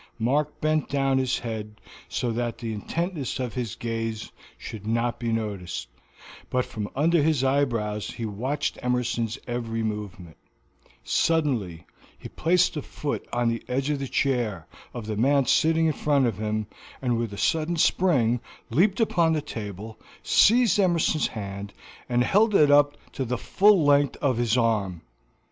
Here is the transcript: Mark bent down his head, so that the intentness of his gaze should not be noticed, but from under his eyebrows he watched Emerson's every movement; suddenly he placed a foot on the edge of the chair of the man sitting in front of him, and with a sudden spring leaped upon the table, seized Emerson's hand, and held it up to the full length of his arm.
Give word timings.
Mark 0.17 0.59
bent 0.61 0.89
down 0.89 1.19
his 1.19 1.37
head, 1.37 1.79
so 2.09 2.31
that 2.31 2.57
the 2.57 2.73
intentness 2.73 3.39
of 3.39 3.53
his 3.53 3.75
gaze 3.75 4.31
should 4.57 4.87
not 4.87 5.19
be 5.19 5.31
noticed, 5.31 5.89
but 6.49 6.65
from 6.65 6.89
under 6.95 7.21
his 7.21 7.43
eyebrows 7.43 8.09
he 8.09 8.25
watched 8.25 8.79
Emerson's 8.81 9.37
every 9.45 9.83
movement; 9.83 10.37
suddenly 11.03 11.85
he 12.17 12.27
placed 12.29 12.75
a 12.75 12.81
foot 12.81 13.27
on 13.31 13.47
the 13.47 13.61
edge 13.67 13.91
of 13.91 13.99
the 13.99 14.07
chair 14.07 14.65
of 14.91 15.05
the 15.05 15.15
man 15.15 15.45
sitting 15.45 15.85
in 15.85 15.93
front 15.93 16.25
of 16.25 16.39
him, 16.39 16.65
and 16.99 17.19
with 17.19 17.31
a 17.31 17.37
sudden 17.37 17.75
spring 17.75 18.39
leaped 18.71 18.99
upon 18.99 19.33
the 19.33 19.39
table, 19.41 19.99
seized 20.23 20.79
Emerson's 20.79 21.27
hand, 21.27 21.73
and 22.09 22.23
held 22.23 22.55
it 22.55 22.71
up 22.71 22.97
to 23.13 23.23
the 23.23 23.37
full 23.37 23.85
length 23.85 24.15
of 24.19 24.37
his 24.37 24.57
arm. 24.57 25.01